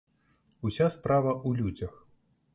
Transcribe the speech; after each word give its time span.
Уся 0.69 0.87
справа 0.95 1.31
ў 1.47 1.61
людзях! 1.61 1.93